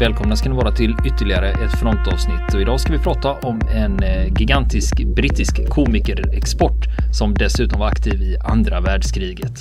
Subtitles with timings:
[0.00, 4.02] Välkomna ska ni vara till ytterligare ett frontavsnitt och idag ska vi prata om en
[4.02, 9.52] eh, gigantisk brittisk komikerexport som dessutom var aktiv i andra världskriget.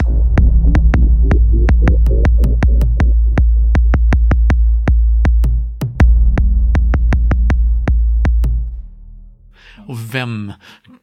[9.87, 10.53] Och vem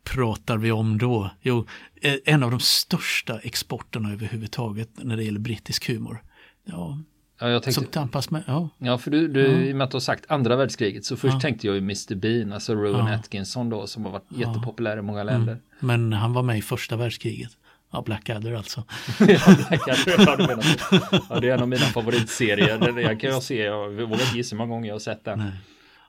[0.05, 1.31] pratar vi om då?
[1.43, 1.67] Jo,
[2.03, 6.23] eh, en av de största exporterna överhuvudtaget när det gäller brittisk humor.
[6.65, 6.99] Ja,
[7.39, 8.69] Ja, jag tänkte, som tampas med, ja.
[8.79, 11.35] ja för du, du i och med att du har sagt andra världskriget så först
[11.35, 11.41] Ja.
[11.41, 13.15] tänkte jag ju Mr Bean, alltså Rowan Ja.
[13.15, 15.59] Atkinson då som har varit jättepopulär i många länder.
[15.81, 17.51] Men han var med i första världskriget.
[17.93, 18.85] Ja, Blackadder alltså.
[19.19, 20.59] ja, Blackadder,
[20.91, 22.79] ja, ja, det är en av mina favoritserier.
[22.79, 25.25] Den jag kan jag se, jag vågar inte gissa hur många gånger jag har sett
[25.25, 25.39] den.
[25.39, 25.53] Nej.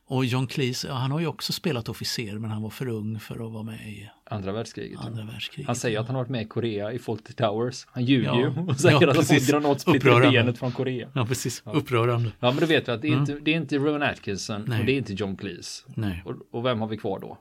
[0.09, 3.19] Och John Cleese, ja, han har ju också spelat officer men han var för ung
[3.19, 4.99] för att vara med i Andra världskriget.
[5.01, 5.07] ja.
[5.07, 5.67] andra världskriget.
[5.67, 7.85] Han säger att han har varit med i Korea i Fawlty Towers.
[7.91, 8.39] Han ljuger Ja.
[8.39, 9.49] ju och säger Ja, att han precis.
[9.51, 11.09] granatsplitter i benet från Korea.
[11.13, 11.61] Ja, precis.
[11.65, 12.31] Upprörande.
[12.39, 14.79] Ja, men då vet vi att det är, inte, det är inte Rowan Atkinson Nej.
[14.79, 15.85] och det är inte John Cleese.
[15.95, 16.23] Nej.
[16.25, 17.37] Och, och vem har vi kvar då?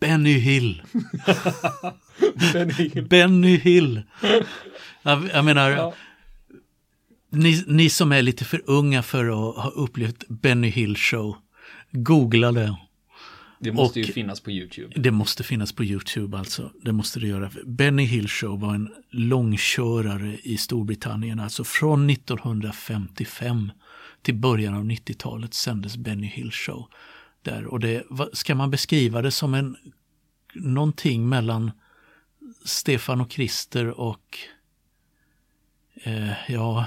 [0.00, 0.82] Benny Hill.
[3.08, 4.02] Benny Hill.
[5.02, 5.94] Jag, jag menar, Ja.
[7.34, 11.36] Ni, ni som är lite för unga för att ha upplevt Benny Hill show,
[11.92, 12.76] googla det.
[13.60, 14.92] Det måste ju Och- finnas på YouTube.
[15.00, 16.70] Det måste finnas på YouTube alltså.
[16.82, 17.50] Det måste det göra.
[17.66, 21.40] Benny Hill show var en långkörare i Storbritannien.
[21.40, 23.72] Alltså från 1955
[24.22, 26.88] till början av 90-talet sändes Benny Hill show.
[27.42, 27.64] Där.
[27.66, 29.76] Och det, ska man beskriva det som en
[30.54, 31.70] någonting mellan
[32.64, 34.38] Stefan och Christer och
[36.02, 36.86] eh, ja,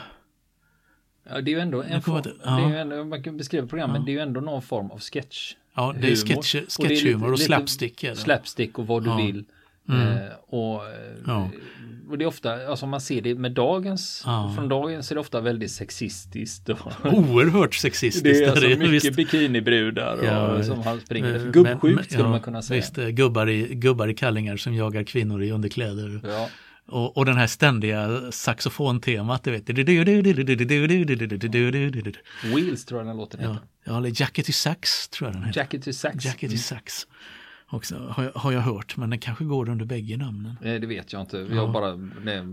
[1.30, 2.70] Ja, det är ju ändå en form, inte- det är ja.
[2.70, 5.54] ju ändå, man kan beskriva program, men det är ju ändå någon form av sketch.
[5.76, 8.04] ja det är sketch, Och sketchhumor och lite slapstick.
[8.04, 8.16] Är det.
[8.16, 9.18] Slapstick och vad du Ja.
[9.18, 9.44] vill.
[9.90, 10.02] Mm.
[10.08, 10.92] Eh, och, eh,
[11.28, 11.50] Ja.
[12.10, 14.54] och det är ofta, alltså man ser det med dagens, Ja.
[14.56, 16.70] från dagens är det ofta väldigt sexistiskt.
[16.70, 18.24] Och, Oerhört sexistiskt.
[18.24, 19.16] det är alltså det, mycket visst.
[19.16, 21.36] bikinibrudar och, Ja, som han springer.
[21.36, 22.80] Eh, Gubbsjukt skulle ja, man kunna säga.
[22.80, 26.20] Visst, eh, gubbar i, gubbar i kallingar som jagar kvinnor i underkläder.
[26.24, 26.50] Ja.
[26.88, 29.70] Och, och den här ständiga saxofontemat, du vet.
[32.44, 33.68] Wheels tror jag den låten Ja, heter.
[33.84, 35.60] ja, eller Jacket i sax tror jag den heter.
[35.60, 36.26] Jacket to Sax.
[36.26, 37.08] Jacket i sax.
[37.70, 40.58] Också, har, jag, har jag hört, men den kanske går under bägge namnen.
[40.62, 41.38] Nej, det vet jag inte.
[41.38, 41.68] Jag Ja.
[41.68, 42.00] bara, Och,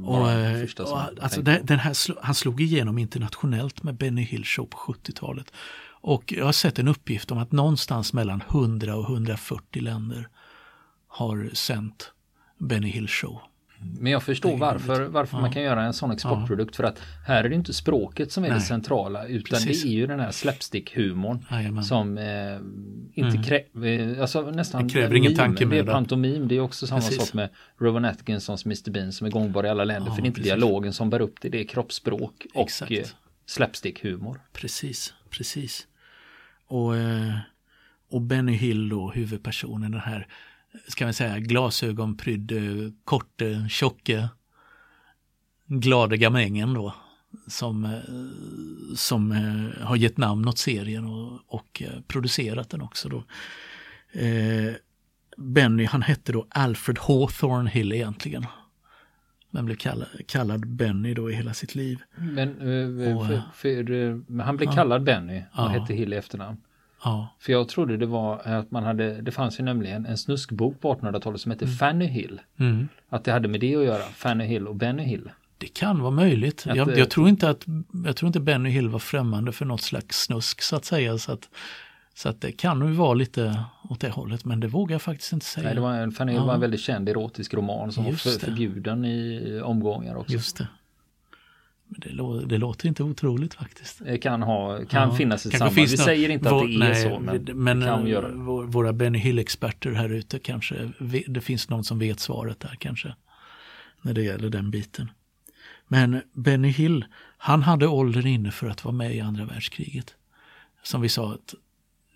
[0.02, 3.82] bara eh, det första och, som jag alltså, den, den här, han slog igenom internationellt
[3.82, 5.52] med Benny Hill Show på 70-talet.
[6.00, 10.28] Och jag har sett en uppgift om att någonstans mellan 100 och 140 länder
[11.08, 12.12] har sänt
[12.58, 13.40] Benny Hill Show.
[14.00, 16.76] Men jag förstår varför, varför man kan göra en sån exportprodukt.
[16.76, 18.64] För att här är det inte språket som är det Nej.
[18.64, 19.26] centrala.
[19.26, 19.82] Utan Precis.
[19.82, 21.44] det är ju den här slapstick-humorn.
[21.50, 21.84] Jajamän.
[21.84, 22.24] Som eh,
[23.14, 25.44] inte kräver, alltså nästan Det kräver ingen meme.
[25.44, 25.82] tankemöda.
[25.84, 26.48] Det är pantomim.
[26.48, 27.18] Det är också samma Precis.
[27.26, 30.08] sak med Rowan Atkinsons Mr Bean som är gångbar i alla länder.
[30.10, 30.52] Ja, för det är inte precis.
[30.54, 31.48] dialogen som bär upp det.
[31.48, 32.92] Det är kroppsspråk och Exakt.
[32.92, 32.98] eh,
[33.46, 34.40] slapstick-humor.
[34.52, 35.86] Precis, precis.
[36.66, 37.34] Och, eh,
[38.10, 40.26] och Benny Hill då, huvudpersonen, den här,
[40.88, 44.28] ska man säga, glasögonprydde, korte, tjocke,
[45.66, 46.94] glade gamängen då.
[47.46, 47.90] Som, eh,
[48.96, 53.24] som eh, har gett namn åt serien och, och eh, producerat den också då.
[54.20, 54.72] Eh,
[55.36, 58.46] Benny, han hette då Alfred Hawthorne Hill egentligen.
[59.50, 61.98] Men blev kallad, kallad Benny då i hela sitt liv.
[62.16, 62.48] Men
[63.00, 65.66] eh, Och, för, eh, för, eh, han blev kallad Benny och Ja.
[65.68, 66.56] hette Hill i efternamn.
[67.04, 70.80] Ja, För jag trodde det var att man hade, det fanns ju nämligen en snuskbok
[70.80, 72.40] på 1800-talet som hette Fanny Hill.
[72.58, 72.88] mm.
[73.08, 75.30] Att det hade med det att göra, Fanny Hill och Benny Hill.
[75.58, 76.66] Det kan vara möjligt.
[76.68, 77.64] Att jag, jag, tror inte att,
[78.04, 81.18] jag tror inte Benny Hill var främmande för något slags snusk så att säga.
[81.18, 81.48] Så att,
[82.14, 85.32] så att det kan nog vara lite åt det hållet, men det vågar jag faktiskt
[85.32, 85.64] inte säga.
[85.64, 86.46] Nej, det var en, Fanny Hill Ja.
[86.46, 90.32] var en väldigt känd erotisk roman som Just var för, förbjuden i omgångar också.
[90.32, 90.68] Just det.
[91.96, 93.98] Men det, lå, det låter inte otroligt faktiskt.
[94.04, 95.74] Det kan, ha, kan Ja, finnas ett samband.
[95.74, 98.28] finns Vi säger inte vår- att det är nej, så, men, men kan eh, göra
[98.28, 98.34] det.
[98.66, 100.90] våra Benny Hill-experter här ute kanske,
[101.26, 103.14] det finns någon som vet svaret där kanske.
[104.02, 105.10] När det gäller den biten.
[105.88, 107.04] Men Benny Hill,
[107.38, 110.14] han hade åldern inne för att vara med i andra världskriget.
[110.82, 111.54] Som vi sa, att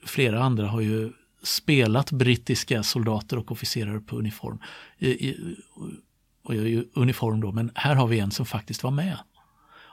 [0.07, 1.13] flera andra har ju
[1.43, 4.59] spelat brittiska soldater och officerare på uniform.
[4.99, 5.57] I, i,
[6.43, 6.55] och
[7.03, 9.19] uniform då, men här har vi en som faktiskt var med.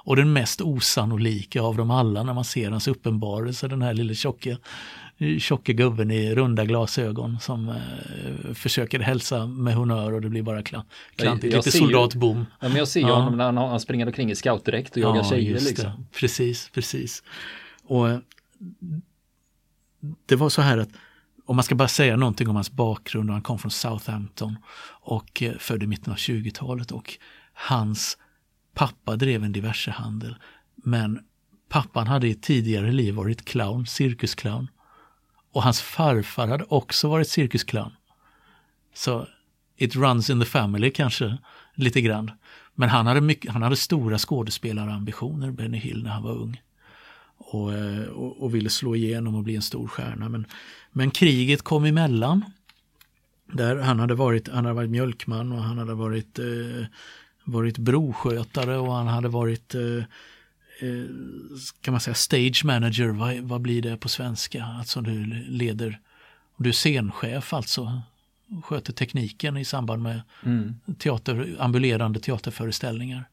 [0.06, 4.14] Och den mest osannolika av dem alla när man ser hans uppenbarelse, den här lilla
[4.14, 4.58] tjocke,
[5.40, 10.64] tjocke gubben i runda glasögon som eh, försöker hälsa med honör och det blir bara
[10.64, 10.86] kla,
[11.16, 12.46] klantigt, Jag lite ser ju- soldatbom.
[12.60, 13.16] Ja, men jag ser ju Ja.
[13.16, 15.52] honom när han, han springer omkring i scoutdräkt och jagar tjejer.
[15.52, 15.86] just Liksom.
[15.90, 16.20] det.
[16.20, 17.24] Precis, precis.
[17.84, 18.08] Och
[20.26, 20.90] det var så här att
[21.46, 24.58] om man ska bara säga någonting om hans bakgrund, han kom från Southampton
[25.02, 27.14] och eh, född i mitten av 20-talet och
[27.54, 28.18] hans
[28.76, 30.36] pappa drev en diversehandel
[30.76, 31.20] men
[31.70, 34.68] pappan hade i ett tidigare liv varit clown, cirkusclown.
[35.52, 37.92] Och hans farfar hade också varit cirkusclown.
[38.94, 39.28] Så
[39.78, 41.38] it runs in the family kanske
[41.76, 42.32] lite grann.
[42.76, 46.62] Men han hade, mycket, han hade stora skådespelarambitioner, Benny Hill, när han var ung.
[47.38, 50.30] Och, eh, och, och, ville slå igenom och bli en stor stjärna.
[50.30, 50.46] Men,
[50.92, 52.46] men kriget kom emellan.
[53.54, 56.86] Där han hade varit, han hade varit mjölkman och han hade varit, eh,
[57.46, 59.98] varit broskötare och han hade varit eh,
[60.80, 61.06] eh,
[61.82, 64.66] kan man säga stage manager, vad, vad blir det på svenska?
[64.66, 66.00] Alltså du leder,
[66.58, 68.02] du är scenchef alltså,
[68.64, 70.76] sköter tekniken i samband med mm.
[71.00, 73.30] teater, ambulerande teaterföreställningar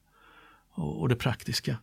[0.70, 1.76] och, och, det praktiska.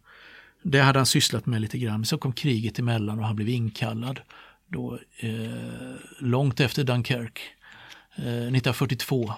[0.63, 4.19] Det hade han sysslat med lite grann, så kom kriget emellan och han blev inkallad
[4.67, 7.39] då, eh, långt efter Dunkirk,
[8.15, 9.33] eh, 1942,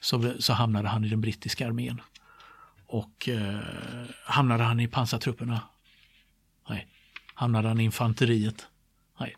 [0.00, 2.00] så, så hamnade han i den brittiska armén.
[2.92, 3.58] Och eh,
[4.24, 5.60] hamnade han i pansartrupperna?
[6.68, 6.86] Nej.
[7.34, 8.66] Hamnade han i infanteriet?
[9.20, 9.36] Nej.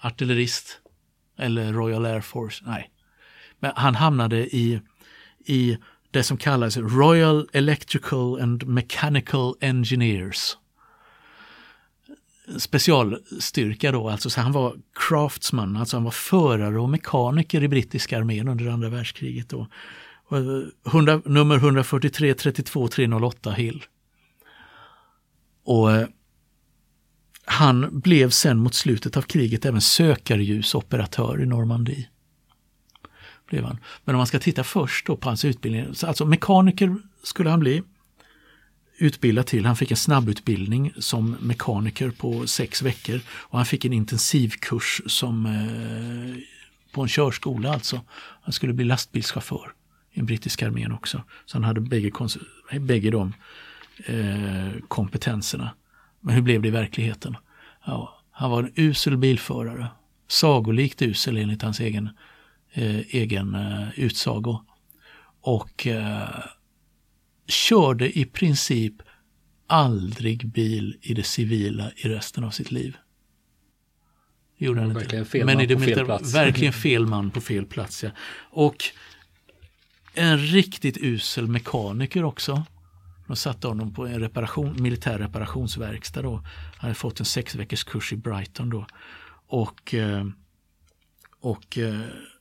[0.00, 0.80] Artillerist?
[1.38, 2.64] Eller Royal Air Force?
[2.66, 2.90] Nej.
[3.58, 4.80] Men han hamnade i,
[5.46, 5.78] i
[6.10, 10.56] det som kallas Royal Electrical and Mechanical Engineers.
[12.58, 14.76] Specialstyrka då, alltså så han var
[15.08, 19.48] craftsman, alltså han var förare och mekaniker i brittiska armén under andra världskriget.
[19.48, 19.66] Då.
[20.32, 23.84] Eh, 100, nummer 143 32 308 Hill.
[25.64, 26.08] Och eh,
[27.44, 32.08] han blev sen mot slutet av kriget även sökarljusoperatör i Normandie.
[33.46, 33.78] Blev han.
[34.04, 37.82] Men om man ska titta först då på hans utbildning, alltså mekaniker skulle han bli
[38.98, 39.66] utbildad till.
[39.66, 45.46] Han fick en snabbutbildning som mekaniker på sex veckor och han fick en intensivkurs som
[45.46, 46.42] eh,
[46.92, 48.00] på en körskola alltså.
[48.42, 49.72] Han skulle bli lastbilschaufför
[50.20, 51.22] i brittiska armén också.
[51.46, 52.10] Så han hade bägge,
[52.80, 53.34] bägge de
[54.06, 55.74] eh, kompetenserna.
[56.20, 57.36] Men hur blev det i verkligheten?
[57.86, 59.86] Ja, han var en usel bilförare.
[60.28, 62.10] Sagolikt usel enligt hans egen,
[62.72, 64.64] eh, egen eh, utsago.
[65.40, 66.28] Och eh,
[67.46, 68.94] körde i princip
[69.66, 72.96] aldrig bil i det civila i resten av sitt liv.
[74.56, 75.44] Gjorde han inte.
[75.44, 76.34] Men i det fel plats.
[76.34, 78.04] verkligen fel man på fel plats.
[78.04, 78.10] Ja.
[78.50, 78.84] Och
[80.14, 82.64] en riktigt usel mekaniker också.
[83.26, 86.34] De satte honom på en reparation, militär reparationsverkstad då.
[86.34, 86.44] Han
[86.80, 88.86] hade fått en sex veckors kurs i Brighton då.
[89.46, 90.26] Och, eh,
[91.40, 92.00] och eh,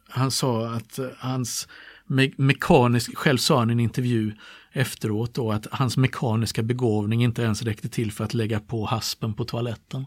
[0.09, 1.67] han sa att hans
[2.07, 4.33] me mekanisk, själv sa han i en intervju
[4.71, 9.33] efteråt då att hans mekaniska begåvning inte ens räckte till för att lägga på haspen
[9.33, 10.05] på toaletten.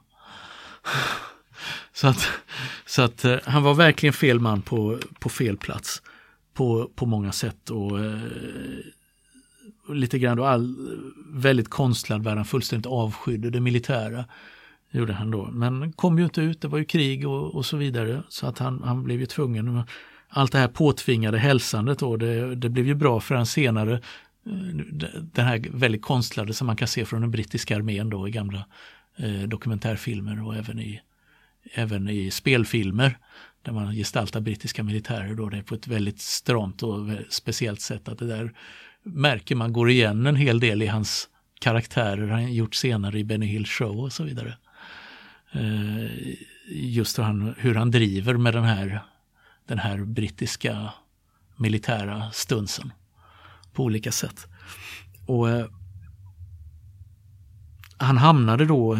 [1.93, 2.29] Så att,
[2.87, 6.03] så att eh, han var verkligen fel man på, på fel plats
[6.55, 7.71] på, på många sätt.
[7.71, 7.93] Och,
[9.89, 10.77] och lite grann då all,
[11.33, 14.25] väldigt konstlad värld, han fullständigt avskydde det militära.
[14.95, 15.51] Gjorde han då.
[15.51, 18.23] Men kom ju inte ut, det var ju krig och, och så vidare.
[18.29, 19.83] Så att han, han blev ju tvungen.
[20.29, 23.95] Allt det här påtvingade hälsandet då, det, det blev ju bra för han senare
[24.47, 24.53] eh,
[25.33, 28.67] den här väldigt konstlade som man kan se från den brittiska armén då i gamla
[29.17, 31.01] eh, dokumentärfilmer och även i,
[31.75, 33.19] även i spelfilmer
[33.63, 38.09] där man gestaltar brittiska militärer då det är på ett väldigt stramt och speciellt sätt.
[38.09, 38.53] att det där
[39.03, 41.29] märker man går igen en hel del i hans
[41.61, 44.57] karaktärer han gjort senare i Benny Hill Show och så vidare.
[45.53, 46.37] Eh,
[46.69, 49.03] just hur han, hur han driver med den här,
[49.67, 50.93] den här brittiska
[51.57, 52.93] militära stunsen
[53.73, 54.47] på olika sätt.
[55.27, 55.67] Och eh,
[57.97, 58.99] Han hamnade då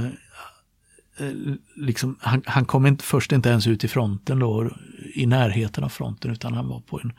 [1.77, 4.71] liksom, han, han kom inte, först inte ens ut i fronten då,
[5.15, 7.13] i närheten av fronten, utan han var på en,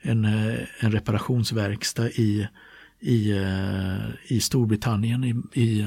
[0.00, 2.48] en, eh, en reparationsverkstad i,
[3.00, 5.86] i, eh, i Storbritannien i, i,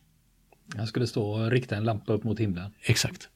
[0.75, 2.74] Han skulle stå och rikta en lampa upp mot himlen.
[2.81, 3.29] Exakt.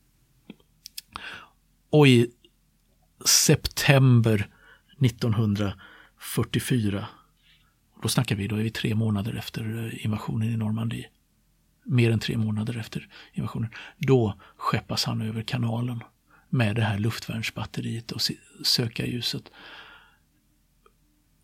[1.90, 2.32] Och i
[3.26, 4.50] september
[5.06, 7.08] 1944,
[8.02, 11.10] då snackar vi, då är vi tre månader efter eh, invasionen i Normandie.
[11.86, 13.70] Mer än tre månader efter invasionen.
[13.98, 16.04] Då skeppas han över kanalen
[16.50, 18.22] med det här luftvärnsbatteriet och
[18.64, 19.52] sökarljuset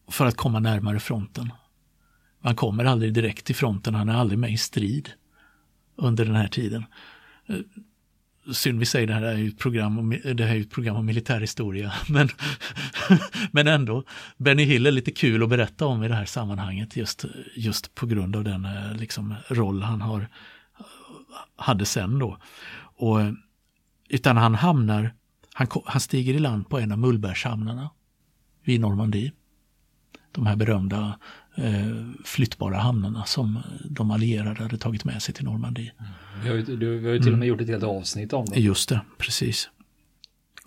[0.08, 1.52] för att komma närmare fronten.
[2.42, 5.12] Han kommer aldrig direkt till fronten, han är aldrig med i strid
[5.96, 6.86] under den här tiden.
[7.46, 7.60] Eh,
[8.54, 10.96] Synd vi säger det här är ju ett program om, det här är ett program
[10.96, 11.94] om militärhistoria.
[12.10, 12.30] Men,
[13.52, 14.04] men ändå,
[14.38, 18.06] Benny Hill är lite kul att berätta om i det här sammanhanget just, just på
[18.06, 20.86] grund av den eh, liksom, roll han har eh,
[21.56, 22.38] hade sen då.
[22.96, 23.32] Och, eh,
[24.10, 25.14] utan han hamnar,
[25.54, 27.90] han, han stiger i land på en av Mullbergshamnarna
[28.64, 29.32] vid Normandie.
[30.32, 31.20] De här berömda
[32.26, 35.92] flyttbara hamnarna som de allierade hade tagit med sig till Normandie.
[36.44, 37.48] Vi har ju, du, vi har ju till och med mm.
[37.48, 38.60] gjort ett helt avsnitt om det.
[38.60, 39.70] Just det, precis.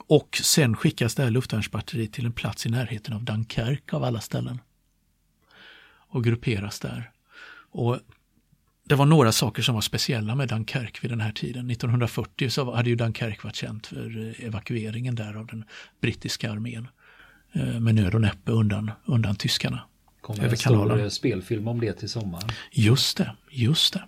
[0.07, 4.21] Och sen skickas det här luftvärnsbatteriet till en plats i närheten av Dunkerque av alla
[4.21, 4.61] ställen.
[6.09, 7.11] Och grupperas där.
[7.71, 7.99] Och
[8.85, 11.71] det var några saker som var speciella med Dunkerque vid den här tiden.
[11.71, 15.65] 1940 så hade ju Dunkerque varit känt för eh, evakueringen där av den
[16.01, 16.89] brittiska armén.
[17.53, 19.83] Eh, med nöd och näppe undan, undan tyskarna.
[20.25, 22.49] Kommer en stor eh, spelfilm om det till sommaren.
[22.73, 24.05] Just det, just det.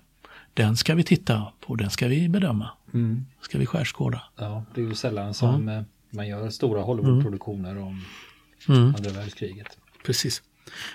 [0.55, 2.71] Den ska vi titta på, den ska vi bedöma.
[2.95, 3.27] Mm.
[3.41, 4.23] Ska vi skärskåda.
[4.37, 5.85] Ja, det är ju sällan som ja.
[6.11, 8.05] man gör stora Hollywoodproduktioner om
[8.69, 8.95] mm.
[8.97, 9.79] andra världskriget.
[10.05, 10.43] Precis.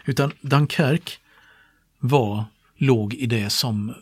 [0.06, 1.12] Utan Dunkerque
[2.00, 3.94] var låg i det som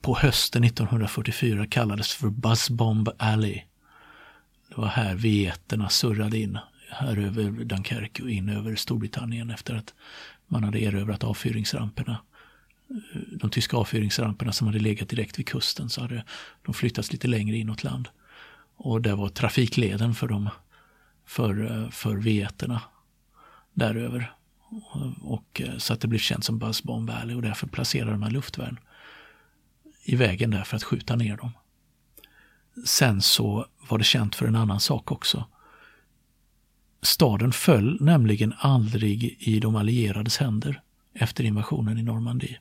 [0.00, 3.62] på hösten 1944 kallades för Buzzbomb Alley.
[4.68, 6.58] Det var här vieterna surrade in,
[6.90, 9.94] här över Dunkerque och in över Storbritannien efter att
[10.46, 12.18] man hade erövrat avfyringsramperna.
[12.90, 16.24] Eh, de tyska avfyringsramperna som hade legat direkt vid kusten så hade
[16.62, 18.08] de flyttats lite längre inåt land.
[18.76, 20.48] Och det var trafikleden för dem,
[21.26, 22.80] för, eh, för vieterna
[23.72, 24.32] däröver.
[25.20, 28.78] Och, eh, så att det blev känt som Buzzbomb Valley och därför placerade man luftvärn
[30.04, 31.50] i vägen där för att skjuta ner dem.
[32.86, 35.44] Sen så var det känt för en annan sak också.
[37.02, 40.80] Staden föll nämligen aldrig i de allierades händer
[41.14, 42.58] efter invasionen i Normandie.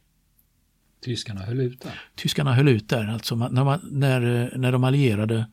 [1.03, 2.01] Tyskarna höll ut där?
[2.15, 3.07] Tyskarna höll ut där.
[3.07, 5.45] Alltså när, man, när, när de allierade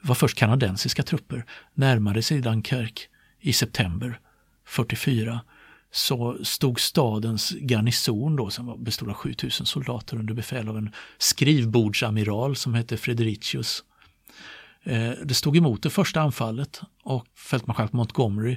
[0.00, 1.44] var först kanadensiska trupper
[1.74, 3.02] närmade sig Dunkerque
[3.40, 4.20] i september
[4.64, 5.40] 44
[5.90, 12.56] så stod stadens garnison då som bestod av 7000 soldater under befäl av en skrivbordsamiral
[12.56, 13.84] som hette Fredericius.
[14.84, 18.56] Eh, det stod emot det första anfallet och fältmarskalk Montgomery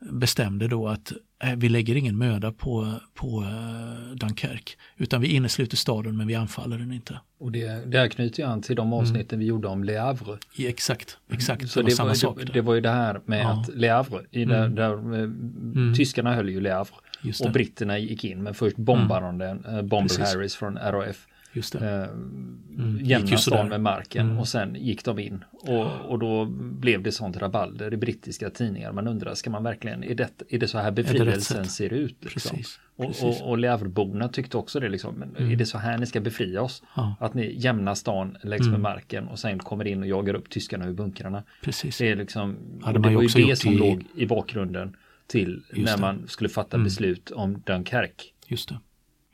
[0.00, 1.12] bestämde då att
[1.42, 6.34] äh, vi lägger ingen möda på, på uh, Dunkerque utan vi innesluter staden men vi
[6.34, 7.20] anfaller den inte.
[7.38, 9.38] Och det, det här knyter ju an till de avsnitten mm.
[9.40, 10.38] vi gjorde om Le Havre.
[10.56, 11.70] Ja, exakt, exakt.
[11.70, 13.60] Så det, det var, sak det, det, var ju det här med ja.
[13.60, 14.56] att Le Havre, i mm.
[14.56, 15.94] där, där eh, mm.
[15.96, 16.96] tyskarna höll ju Le Havre
[17.44, 19.38] och britterna gick in men först bombade mm.
[19.38, 20.34] de den, Bomber Precis.
[20.34, 21.26] Harris från RAF
[21.56, 21.78] Just det.
[21.78, 23.00] Eh, mm.
[23.04, 24.38] Jämna stan med marken mm.
[24.38, 25.44] och sen gick de in.
[25.52, 28.92] Och, och då blev det sånt rabalder i brittiska tidningar.
[28.92, 32.16] Man undrar, ska man verkligen, är det, är det så här befrielsen ser ut?
[32.20, 32.56] Liksom?
[32.56, 32.80] Precis.
[32.96, 33.22] Precis.
[33.22, 35.52] Och, och, och Leaverborna tyckte också det, liksom, men mm.
[35.52, 36.82] är det så här ni ska befria oss?
[36.96, 37.16] Ja.
[37.20, 38.82] Att ni jämnar stan längs med mm.
[38.82, 41.42] marken och sen kommer in och jagar upp tyskarna ur bunkrarna.
[41.62, 41.98] Precis.
[41.98, 42.56] Det, är liksom,
[42.92, 43.76] det var ju det som i...
[43.76, 44.96] låg i bakgrunden
[45.26, 46.00] till Just när det.
[46.00, 46.84] man skulle fatta mm.
[46.84, 48.24] beslut om Dunkerque.
[48.46, 48.78] Just det.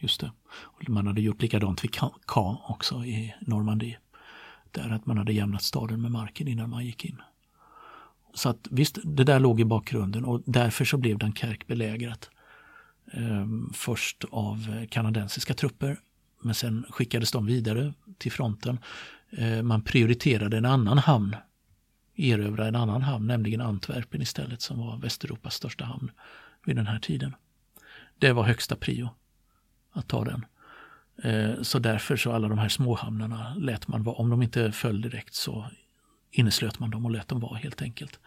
[0.02, 0.32] Just det.
[0.88, 1.94] Man hade gjort likadant vid
[2.26, 3.98] Caen också i Normandie.
[4.70, 7.22] Där att man hade jämnat staden med marken innan man gick in.
[8.34, 12.30] Så att visst, det där låg i bakgrunden och därför så blev Dunkerque belägrat.
[13.12, 15.96] Eh, först av kanadensiska trupper
[16.40, 18.78] men sen skickades de vidare till fronten.
[19.30, 21.36] Eh, man prioriterade en annan hamn,
[22.16, 26.10] erövra en annan hamn, nämligen Antwerpen istället som var Västeuropas största hamn
[26.66, 27.34] vid den här tiden.
[28.18, 29.10] Det var högsta prio
[29.92, 30.46] att ta den.
[31.22, 35.00] Eh, så därför så alla de här småhamnarna lät man vara, om de inte föll
[35.00, 35.66] direkt så
[36.30, 38.20] inneslöt man dem och lät dem vara helt enkelt.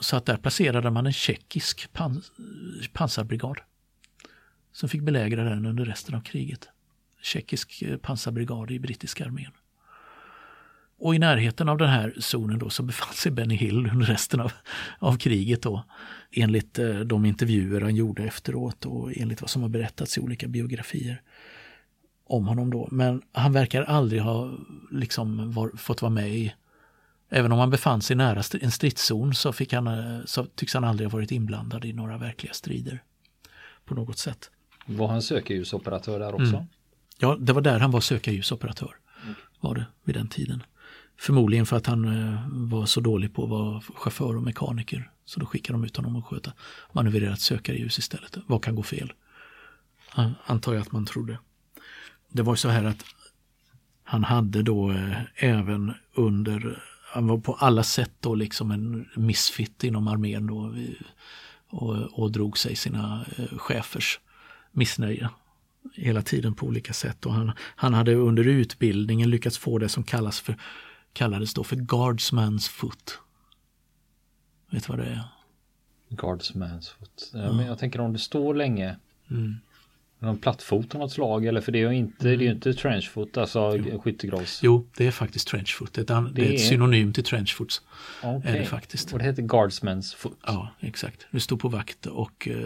[0.00, 2.32] Så att där placerade man en tjeckisk pans
[2.92, 3.58] pansarbrigad
[4.72, 6.68] som fick belägra den under resten av kriget.
[7.22, 9.52] Tjeckisk eh, pansarbrigad i brittiska armén.
[10.98, 14.40] Och i närheten av den här zonen då så befann sig Benny Hill under resten
[14.40, 14.52] av,
[14.98, 15.84] av kriget då.
[16.32, 20.48] Enligt eh, de intervjuer han gjorde efteråt och enligt vad som har berättats i olika
[20.48, 21.22] biografier
[22.26, 22.88] om honom då.
[22.90, 24.52] Men han verkar aldrig ha
[24.90, 26.54] liksom var, fått vara med i
[27.30, 30.84] Även om han befann sig nära en stridszon så, fick han, eh, så tycks han
[30.84, 33.02] aldrig ha varit inblandad i några verkliga strider.
[33.84, 34.50] På något sätt.
[34.86, 36.54] Var han sökarljusoperatör där också?
[36.54, 36.64] Mm.
[37.18, 38.96] Ja, det var där han var sökarljusoperatör.
[39.22, 39.34] Mm.
[39.60, 40.62] Var det vid den tiden.
[41.20, 45.10] Förmodligen för att han eh, var så dålig på att vara chaufför och mekaniker.
[45.24, 46.52] Så då skickade de ut honom att sköta
[46.92, 48.38] manövrerat sökarljus istället.
[48.46, 49.12] Vad kan gå fel?
[50.44, 51.38] Antar jag att man trodde.
[52.28, 53.04] Det var så här att
[54.04, 56.82] han hade då eh, även under,
[57.12, 60.74] han var på alla sätt då liksom en misfit inom armén då
[61.70, 64.20] och ådrog sig sina eh, chefers
[64.72, 65.30] missnöje
[65.94, 67.26] hela tiden på olika sätt.
[67.26, 70.56] Och han, han hade under utbildningen lyckats få det som kallas för
[71.12, 73.18] kallades då för Guardsman's foot.
[74.70, 75.22] Vet du vad det är?
[76.08, 77.30] Guardsman's foot.
[77.32, 77.52] Ja.
[77.52, 78.96] Men jag tänker om det står länge.
[79.30, 79.56] Mm.
[80.20, 82.38] Någon plattfot av något slag eller för det är ju inte, mm.
[82.38, 84.00] det är inte trenchfoot, alltså jo.
[84.00, 84.60] skyttegravs...
[84.62, 85.92] Jo, det är faktiskt trenchfoot.
[85.92, 87.82] Det är det är ett synonym till trenchfoot.
[88.22, 88.52] Okay.
[88.52, 89.12] Är det faktiskt.
[89.12, 90.38] Och det heter guardsman's foot.
[90.46, 91.26] Ja, exakt.
[91.30, 92.56] Du står på vakt och eh,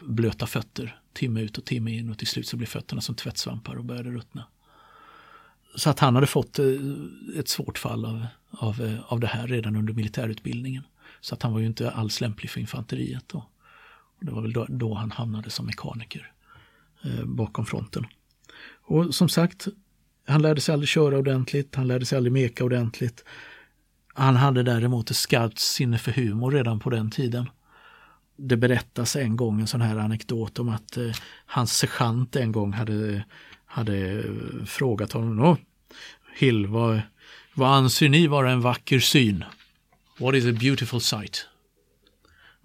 [0.00, 3.74] blöta fötter timme ut och timme in och till slut så blir fötterna som tvättsvampar
[3.74, 4.44] och började ruttna.
[5.76, 6.66] Så att han hade fått eh,
[7.38, 10.82] ett svårt fall av, av, eh, av det här redan under militärutbildningen.
[11.20, 13.24] Så att han var ju inte alls lämplig för infanteriet.
[13.26, 13.38] Då.
[14.18, 16.32] Och det var väl då, då han hamnade som mekaniker
[17.04, 18.06] eh, bakom fronten.
[18.82, 19.68] Och som sagt,
[20.26, 23.24] han lärde sig aldrig köra ordentligt, han lärde sig aldrig meka ordentligt.
[24.14, 27.50] Han hade däremot ett skarpt sinne för humor redan på den tiden.
[28.36, 31.10] Det berättas en gång en sån här anekdot om att eh,
[31.46, 33.24] hans sergeant en gång hade,
[33.76, 34.24] hade
[34.66, 35.56] frågat honom,
[36.36, 37.00] Hill, vad,
[37.54, 39.44] vad anser ni vara en vacker syn?
[40.18, 41.48] What is a beautiful sight?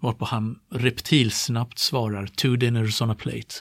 [0.00, 3.54] Varpå han reptilsnabbt svarar two dinners on a plate.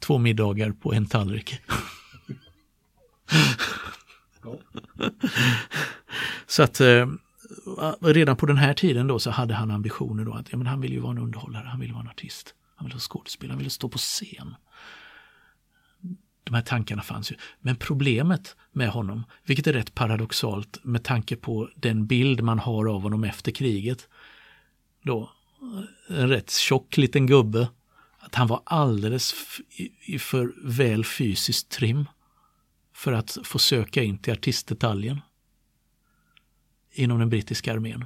[0.00, 1.54] Två middagar på en tallrik.
[6.46, 7.06] så att eh,
[8.00, 10.80] redan på den här tiden då så hade han ambitioner då att ja, men han
[10.80, 13.58] vill ju vara en underhållare, han vill vara en artist, han vill vara skådespelare, han
[13.58, 14.54] vill stå på scen.
[16.48, 17.36] De här tankarna fanns ju.
[17.60, 22.86] Men problemet med honom, vilket är rätt paradoxalt med tanke på den bild man har
[22.86, 24.08] av honom efter kriget,
[25.02, 25.30] då,
[26.08, 27.68] en rätt tjock liten gubbe,
[28.18, 29.34] att han var alldeles
[30.18, 32.08] för väl fysiskt trim
[32.94, 35.20] för att få söka in till artistdetaljen
[36.92, 38.04] inom den brittiska armén.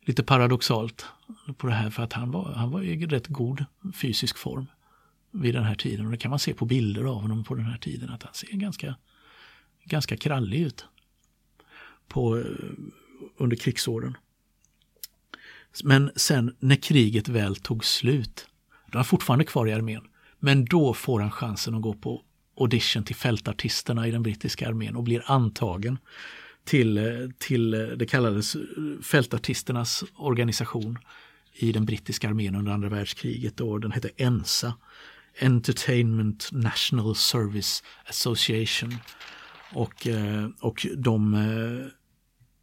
[0.00, 1.06] Lite paradoxalt
[1.56, 4.66] på det här för att han var, han var i rätt god fysisk form
[5.30, 6.06] vid den här tiden.
[6.06, 8.34] Och det kan man se på bilder av honom på den här tiden att han
[8.34, 8.94] ser ganska,
[9.84, 10.84] ganska krallig ut
[12.08, 12.44] på, eh,
[13.36, 14.16] under krigsåren.
[15.84, 18.46] Men sen när kriget väl tog slut,
[18.86, 20.02] då är han fortfarande kvar i armén.
[20.38, 22.22] Men då får han chansen att gå på
[22.56, 25.98] audition till fältartisterna i den brittiska armén och blir antagen
[26.64, 27.04] till, eh,
[27.38, 28.56] till eh, det kallades
[29.02, 30.98] fältartisternas organisation
[31.52, 34.74] i den brittiska armén under andra världskriget och den hette ENSA.
[35.40, 38.94] Entertainment National Service Association.
[39.72, 41.92] Och, eh, och de, eh,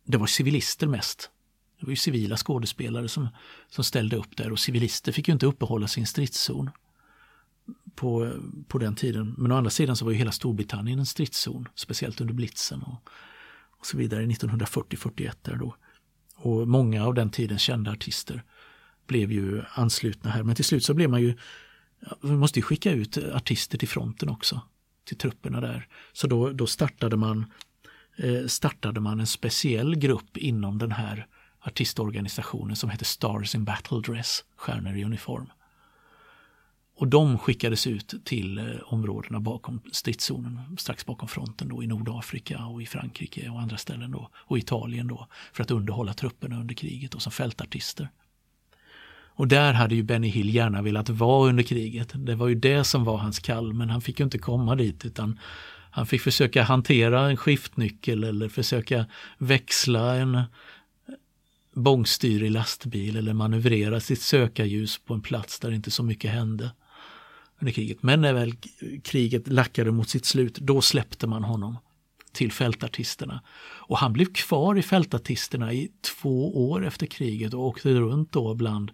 [0.06, 1.30] det var civilister mest.
[1.80, 3.28] Det var ju civila skådespelare som,
[3.70, 6.70] som ställde upp där och civilister fick ju inte uppehålla sin stridszon
[7.96, 8.34] på,
[8.68, 9.36] på den tiden.
[9.38, 13.10] Men å andra sidan så var ju hela Storbritannien en stridszon, speciellt under blitzen och,
[13.80, 15.76] och så vidare 1940-41 där då.
[16.36, 18.44] Och många av den tidens kända artister
[19.08, 20.44] blev ju anslutna här.
[20.44, 21.38] Men till slut så blev man ju,
[22.22, 24.62] vi måste ju skicka ut artister till fronten också,
[25.06, 25.88] till trupperna där.
[26.14, 27.46] Så då, då startade man
[28.18, 31.28] eh, startade man en speciell grupp inom den här
[31.60, 35.50] artistorganisationen som heter Stars in Battle Dress, Stjärnor i uniform.
[36.98, 42.66] Och de skickades ut till eh, områdena bakom stridszonen, strax bakom fronten då i Nordafrika
[42.66, 46.76] och i Frankrike och andra ställen då och Italien då för att underhålla trupperna under
[46.76, 48.10] kriget och som fältartister.
[49.36, 52.12] Och där hade ju Benny Hill gärna velat vara under kriget.
[52.16, 55.06] Det var ju det som var hans kall, men han fick ju inte komma dit
[55.06, 55.40] utan
[55.92, 59.06] han fick försöka hantera en skiftnyckel eller försöka
[59.38, 60.42] växla en
[61.74, 66.72] bångstyrig lastbil eller manövrera sitt sökarljus på en plats där inte så mycket hände
[67.60, 68.04] under kriget.
[68.04, 68.54] Men när väl
[69.04, 71.78] kriget lackade mot sitt slut, då släppte man honom
[72.36, 73.42] till fältartisterna.
[73.62, 78.54] Och han blev kvar i fältartisterna i två år efter kriget och åkte runt då
[78.54, 78.92] bland,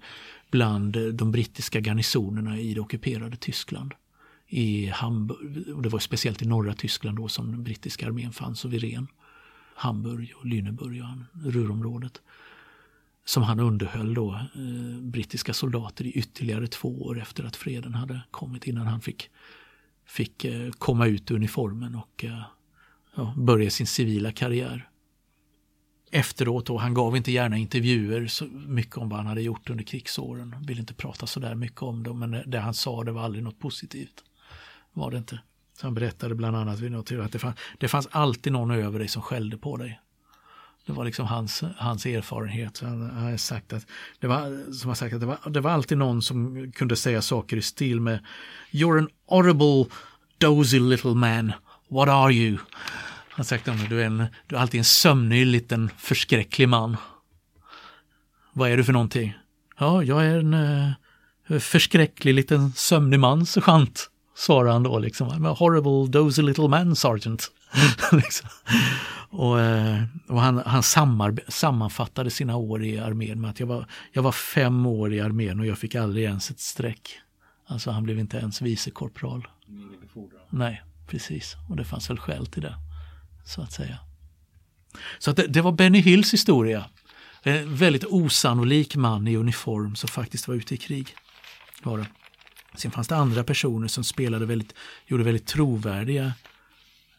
[0.51, 3.93] bland eh, de brittiska garnisonerna i det ockuperade Tyskland.
[4.47, 8.65] I Hamburg, och det var speciellt i norra Tyskland då som den brittiska armén fanns
[8.65, 9.07] och vid Ren.
[9.75, 12.21] Hamburg och Lüneburg och Ruhrområdet
[13.25, 18.21] som han underhöll då eh, brittiska soldater i ytterligare två år efter att freden hade
[18.31, 19.29] kommit innan han fick,
[20.05, 22.41] fick eh, komma ut ur uniformen och eh,
[23.15, 24.87] ja, börja sin civila karriär.
[26.11, 29.83] Efteråt då, han gav inte gärna intervjuer så mycket om vad han hade gjort under
[29.83, 30.55] krigsåren.
[30.67, 33.43] Ville inte prata så där mycket om det, men det han sa det var aldrig
[33.43, 34.23] något positivt.
[34.93, 35.39] Var det inte.
[35.79, 38.99] Så han berättade bland annat vid något att det fanns, det fanns alltid någon över
[38.99, 39.99] dig som skällde på dig.
[40.85, 42.79] Det var liksom hans, hans erfarenhet.
[42.79, 43.85] Han har sagt att
[44.19, 47.21] det var, som har sagt att det var, det var alltid någon som kunde säga
[47.21, 48.25] saker i stil med
[48.71, 49.85] You're an horrible
[50.37, 51.53] dozy little man.
[51.91, 52.57] What are you?
[53.29, 56.97] Han sagt att du är, en, du är alltid en sömnig liten förskräcklig man.
[58.53, 59.33] Vad är du för någonting?
[59.79, 64.09] Ja, jag är en uh, förskräcklig liten sömnig man, sergeant.
[64.35, 65.29] Svarar han då liksom.
[65.29, 67.51] I'm a horrible dozy little man, sergeant.
[68.11, 68.49] liksom.
[69.29, 70.83] Och, eh, och han, han
[71.47, 75.59] sammanfattade sina år i armén med att jag var, jag var fem år i armén
[75.59, 77.19] och jag fick aldrig ens ett streck.
[77.65, 79.47] Alltså han blev inte ens vicekorpral.
[80.49, 81.55] Nej, precis.
[81.69, 82.75] Och det fanns väl skäl till det.
[83.45, 83.97] Så att säga.
[85.19, 86.85] Så att det, det var Benny Hills historia.
[87.43, 91.15] En väldigt osannolik man i uniform som faktiskt var ute i krig.
[91.83, 92.05] Var det.
[92.75, 94.75] Sen fanns det andra personer som spelade väldigt,
[95.07, 96.25] gjorde väldigt trovärdiga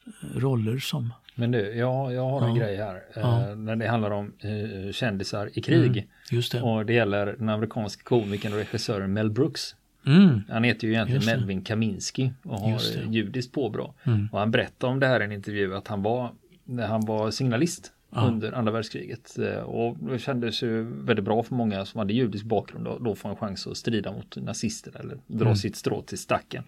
[0.06, 2.62] eh, roller som men du, jag, jag har en ja.
[2.64, 3.02] grej här.
[3.14, 3.48] Ja.
[3.48, 5.96] Eh, när det handlar om eh, kändisar i krig.
[5.96, 6.62] Mm, just det.
[6.62, 9.74] Och det gäller den amerikanska komikern och regissören Mel Brooks.
[10.06, 10.40] Mm.
[10.48, 13.94] Han heter ju egentligen Melvin Kaminski och har judiskt påbrå.
[14.04, 14.28] Mm.
[14.32, 16.30] Och han berättade om det här i en intervju att han var,
[16.88, 18.20] han var signalist ja.
[18.20, 19.38] under andra världskriget.
[19.38, 23.14] Eh, och det kändes ju väldigt bra för många som hade judisk bakgrund och då
[23.14, 25.56] få en chans att strida mot nazister eller dra mm.
[25.56, 26.64] sitt strå till stacken.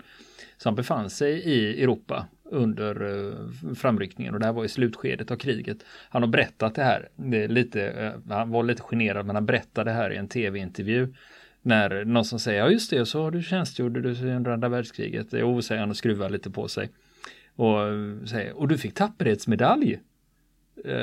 [0.59, 5.31] Så han befann sig i Europa under eh, framryckningen och det här var i slutskedet
[5.31, 5.79] av kriget.
[6.09, 9.90] Han har berättat det här, det lite, eh, han var lite generad men han berättade
[9.90, 11.14] det här i en tv-intervju.
[11.66, 15.27] När någon som säger, ja just det, så har du tjänstgjorde du under andra världskriget.
[15.33, 16.90] Jo, säger han och skruvar lite på sig.
[17.57, 17.79] Och
[18.29, 19.98] säger, och du fick tapperhetsmedalj.
[20.87, 20.94] Uh,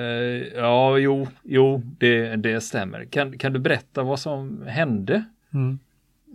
[0.56, 3.06] ja, jo, jo, det, det stämmer.
[3.06, 5.24] Kan, kan du berätta vad som hände?
[5.54, 5.80] Mm.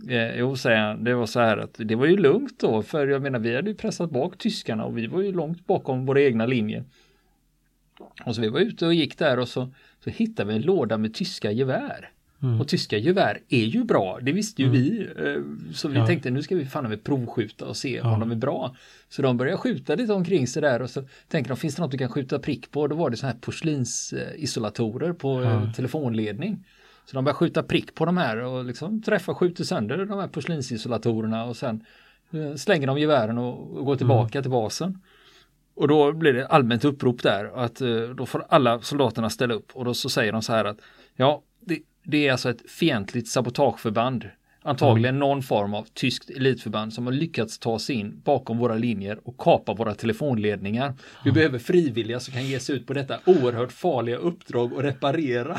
[0.09, 3.07] Eh, jo, säger han, det var så här att det var ju lugnt då, för
[3.07, 6.21] jag menar vi hade ju pressat bak tyskarna och vi var ju långt bakom våra
[6.21, 6.83] egna linjer.
[8.25, 10.97] Och så vi var ute och gick där och så, så hittade vi en låda
[10.97, 12.11] med tyska gevär.
[12.43, 12.61] Mm.
[12.61, 14.81] Och tyska gevär är ju bra, det visste ju mm.
[14.81, 15.07] vi.
[15.17, 16.07] Eh, så vi ja.
[16.07, 18.13] tänkte nu ska vi fan med provskjuta och se ja.
[18.13, 18.75] om de är bra.
[19.09, 21.91] Så de började skjuta lite omkring sig där och så tänkte de, finns det något
[21.91, 22.87] du kan skjuta prick på?
[22.87, 25.51] Då var det så här porslinsisolatorer på ja.
[25.51, 26.65] Eh, telefonledning.
[27.05, 30.27] Så de börjar skjuta prick på de här och liksom träffa, skjuter sönder de här
[30.27, 31.85] porslinsisolatorerna och sen
[32.31, 34.43] eh, slänger de gevären och går tillbaka mm.
[34.43, 35.01] till basen.
[35.75, 37.81] Och då blir det allmänt upprop där att
[38.17, 40.77] då får alla soldaterna ställa upp och då så säger de så här att
[41.15, 44.29] ja, det, det är alltså ett fientligt sabotageförband.
[44.63, 45.19] Antagligen mm.
[45.19, 49.37] någon form av tyskt elitförband som har lyckats ta sig in bakom våra linjer och
[49.37, 50.93] kapa våra telefonledningar.
[51.23, 51.33] Vi mm.
[51.35, 55.57] behöver frivilliga som kan ge sig ut på detta oerhört farliga uppdrag och reparera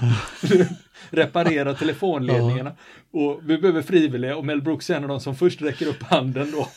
[1.10, 2.72] reparera telefonledningarna.
[3.10, 6.02] Och vi behöver frivilliga och Mel Brooks är en av de som först räcker upp
[6.02, 6.68] handen då.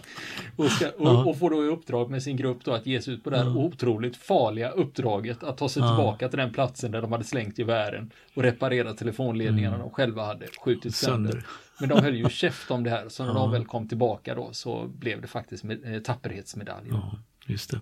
[0.56, 3.14] och, ska, och, och, får då i uppdrag med sin grupp då att ge sig
[3.14, 3.56] ut på det här mm.
[3.56, 8.10] otroligt farliga uppdraget att ta sig tillbaka till den platsen där de hade slängt gevären
[8.34, 9.88] och reparera telefonledningarna mm.
[9.88, 11.30] de själva hade skjutit sönder.
[11.30, 11.46] sönder.
[11.80, 14.48] Men de höll ju käft om det här, så när de väl kom tillbaka då
[14.52, 16.88] så blev det faktiskt med, eh, tapperhetsmedalj.
[16.90, 17.80] Ja, just det.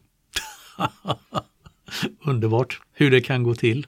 [2.24, 3.86] Underbart hur det kan gå till.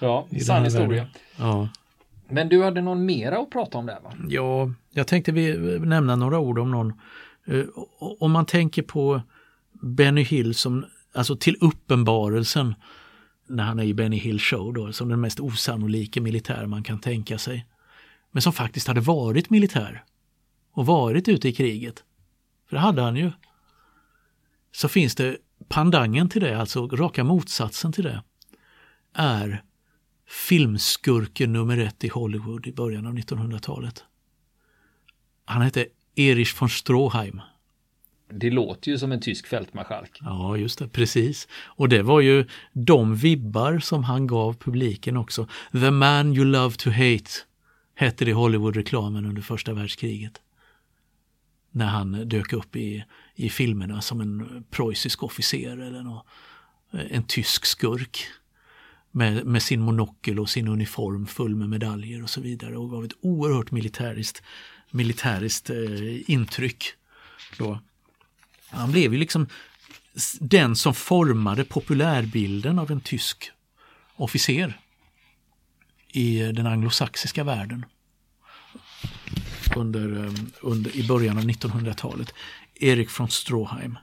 [0.00, 1.06] Ja, sann historia.
[1.36, 1.68] Ja.
[2.28, 4.12] Men du hade någon mera att prata om där va?
[4.28, 6.96] Ja, jag tänkte vi nämna några ord om någon Eh,
[7.46, 7.64] Eh,
[7.98, 9.22] om man tänker på
[9.72, 12.74] Benny Hill som, alltså till uppenbarelsen
[13.46, 16.98] när han är i Benny Hill show då, som den mest osannolika militär man kan
[16.98, 17.66] tänka sig.
[18.30, 20.04] Men som faktiskt hade varit militär
[20.72, 22.04] och varit ute i kriget.
[22.68, 23.32] För det hade han ju.
[24.72, 25.36] Så finns det
[25.68, 28.22] pandangen till det, alltså raka motsatsen till det,
[29.12, 29.62] är
[30.28, 34.04] filmskurken nummer ett i Hollywood i början av 1900-talet.
[35.44, 37.40] Han hette Erich von Stroheim.
[38.30, 40.18] Det låter ju som en tysk fältmarskalk.
[40.20, 41.48] Ja, just det, precis.
[41.52, 45.48] Och det var ju de vibbar som han gav publiken också.
[45.72, 47.30] The man you love to hate
[47.94, 50.40] hette det i Hollywood-reklamen under första världskriget.
[51.70, 56.24] När han dök upp i, i filmerna som en preussisk officer eller nå,
[56.90, 58.26] en tysk skurk.
[59.10, 63.04] Med, med, sin monokel och sin uniform full med medaljer och så vidare och gav
[63.04, 64.42] ett oerhört militäriskt
[64.90, 66.84] militäriskt eh, intryck.
[67.58, 67.80] Då.
[68.68, 69.46] Han blev ju liksom
[70.40, 73.50] den som formade populärbilden av en tysk
[74.16, 74.80] officer
[76.12, 77.84] i eh, den anglosaxiska världen
[79.76, 82.34] under, eh, under, i början av 1900-talet.
[82.74, 83.98] Erik von Stroheim.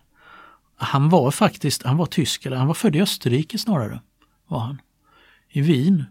[0.75, 4.01] Han var faktiskt, han var tysk, eller han var född i Österrike snarare.
[4.47, 4.81] var han.
[5.49, 6.05] I Wien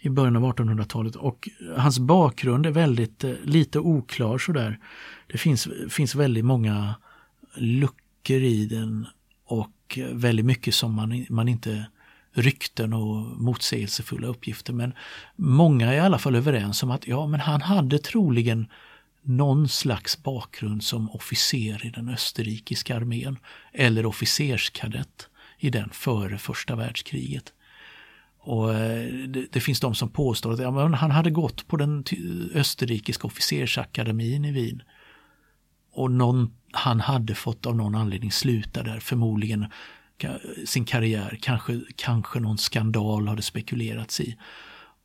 [0.00, 4.78] i början av 1800-talet och hans bakgrund är väldigt eh, lite oklar sådär.
[5.26, 6.94] Det finns, finns väldigt många
[7.54, 9.06] luckor i den
[9.44, 11.86] och väldigt mycket som man, man inte
[12.32, 14.72] rykten och motsägelsefulla uppgifter.
[14.72, 14.92] Men
[15.36, 18.66] många är i alla fall överens om att ja, men han hade troligen
[19.22, 23.38] någon slags bakgrund som officer i den österrikiska armén
[23.72, 27.52] eller officerskadett i den före första världskriget.
[28.40, 32.04] Och eh, det, det, finns de som påstår att ja, han hade gått på den
[32.54, 34.82] österrikiska officersakademin i Wien.
[35.92, 39.66] Och någon, han hade fått av någon anledning sluta där, förmodligen
[40.64, 44.36] sin karriär, kanske, kanske någon skandal hade spekulerats i.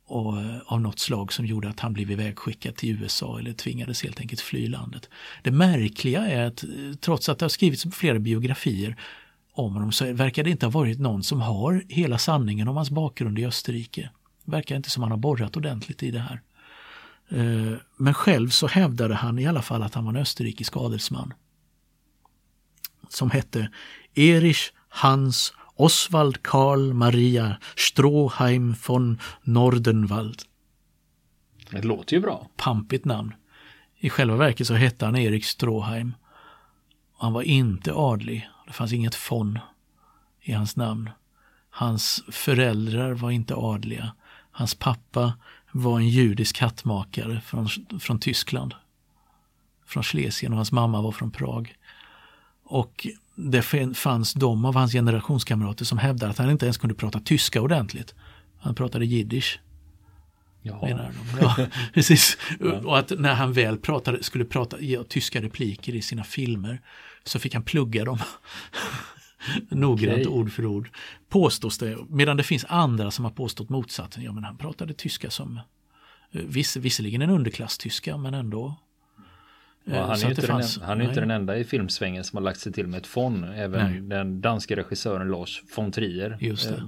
[0.06, 4.02] och, eh, av något slag som gjorde att han blev ivägskickad till USA eller tvingades
[4.02, 5.08] helt enkelt fly landet.
[5.42, 6.70] Det märkliga är att eh,
[7.00, 8.96] trots att det har skrivits flera biografier
[9.54, 12.90] om honom så verkar det inte ha varit någon som har hela sanningen om hans
[12.90, 14.10] bakgrund i Österrike.
[14.44, 16.42] Det verkar inte som han har borrat ordentligt i det här.
[17.96, 21.34] Men själv så hävdade han i alla fall att han var en österrikisk adelsman.
[23.08, 23.70] Som hette
[24.14, 30.42] Erich Hans Oswald Karl Maria Stroheim von Nordenwald.
[31.70, 32.48] Det låter ju bra.
[32.56, 33.34] Pampigt namn.
[33.98, 36.14] I själva verket så hette han Erik Stroheim.
[37.18, 38.48] Han var inte adlig.
[38.66, 39.58] Det fanns inget von
[40.40, 41.10] i hans namn.
[41.70, 44.12] Hans föräldrar var inte adliga.
[44.50, 45.32] Hans pappa
[45.72, 47.68] var en judisk hattmakare från,
[48.00, 48.74] från Tyskland.
[49.86, 51.74] Från Schlesien och hans mamma var från Prag.
[52.64, 53.62] Och det
[53.94, 58.14] fanns de av hans generationskamrater som hävdade att han inte ens kunde prata tyska ordentligt.
[58.58, 59.60] Han pratade jiddisch.
[60.66, 61.12] Jaha.
[61.40, 61.56] Ja,
[61.94, 62.38] precis.
[62.60, 62.72] Ja.
[62.72, 66.80] Och att när han väl pratade, skulle prata, ge tyska repliker i sina filmer
[67.24, 68.18] så fick han plugga dem.
[69.68, 70.32] Noggrant okay.
[70.32, 70.90] ord för ord.
[71.28, 71.98] Påstås det.
[72.08, 74.22] Medan det finns andra som har påstått motsatsen.
[74.22, 75.60] Ja men han pratade tyska som
[76.30, 78.74] eh, viss, visserligen en underklasstyska men ändå
[79.84, 82.42] Ja, han, är inte fanns, den, han är inte den enda i filmsvängen som har
[82.42, 83.44] lagt sig till med ett fond.
[83.44, 84.00] Även nej.
[84.00, 86.74] den danska regissören Lars von Trier Just det.
[86.74, 86.84] Eh,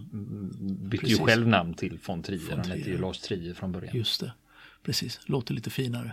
[0.61, 1.21] bytte Precis.
[1.21, 2.57] ju själv namn till von Trier.
[2.57, 3.97] Han hette ju Lars Trier från början.
[3.97, 4.33] Just det.
[4.83, 6.13] Precis, låter lite finare.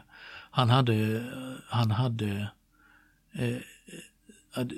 [0.52, 1.24] Han hade,
[1.68, 2.48] han hade
[3.34, 3.58] eh,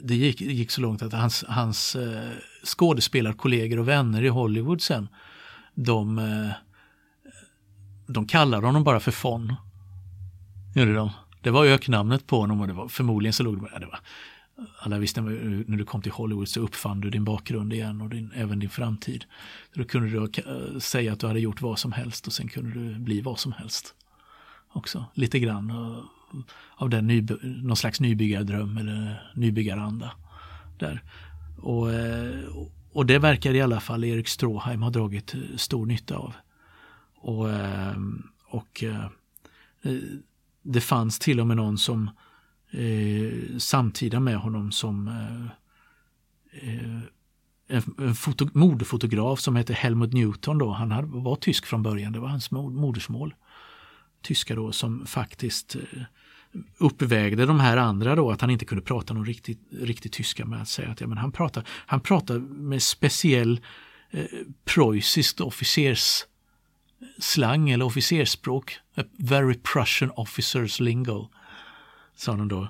[0.03, 2.31] det gick, gick, så långt att hans, hans eh,
[2.63, 5.07] skådespelarkollegor och vänner i Hollywood sen
[5.73, 6.51] de, eh,
[8.07, 9.55] de kallade honom bara för Fon.
[10.75, 11.11] Gjorde de.
[11.45, 13.99] Det var öknamnet på honom och det var förmodligen så låg det, det var,
[14.79, 18.31] alla visste när du kom till Hollywood så uppfann du din bakgrund igen och din,
[18.35, 19.25] även din framtid.
[19.73, 22.99] då kunde du säga att du hade gjort vad som helst och sen kunde du
[22.99, 23.95] bli vad som helst.
[24.69, 26.03] Också lite grann eh,
[26.75, 30.11] av den ny, någon slags nybyggardröm eller nybyggaranda.
[30.79, 31.03] Där.
[31.57, 32.45] Och, eh,
[32.91, 36.33] och det verkar i alla fall Erik Stråheim ha dragit eh, stor nytta av.
[37.15, 37.47] Och,
[38.45, 38.83] och
[40.65, 42.09] det fanns till och med någon som
[42.71, 45.45] eh, samtida med honom som eh,
[46.69, 46.99] eh,
[47.67, 50.71] en, en foto, modefotograf som hette Helmut Newton då.
[50.71, 53.35] Han hade, var tysk från början, det var hans modersmål.
[54.21, 55.81] Tyska då som faktiskt eh,
[56.77, 60.61] uppvägde de här andra då att han inte kunde prata någon riktig, riktig tyska med
[60.61, 63.59] att säga att ja, men han pratar, han pratar med speciell
[64.11, 64.25] eh,
[64.65, 66.25] preussiskt officers
[67.19, 68.79] slang eller officersspråk.
[68.95, 71.29] A very Prussian officers lingo,
[72.15, 72.67] sa de då.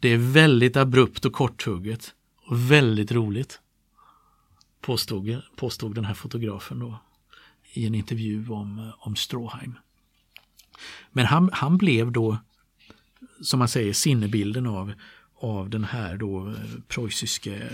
[0.00, 2.14] Det är väldigt abrupt och korthugget
[2.46, 3.60] och väldigt roligt.
[4.80, 6.98] Påstod, påstod den här fotografen då
[7.72, 9.74] i en intervju om, om Stråheim.
[11.12, 12.38] Men han, han blev då,
[13.42, 14.92] som man säger, sinnebilden av,
[15.40, 16.54] av den här då eh,
[16.88, 17.70] preussiske